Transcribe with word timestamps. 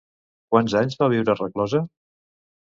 Quants 0.55 0.75
anys 0.79 0.97
va 1.03 1.09
viure 1.15 1.37
reclosa? 1.41 1.83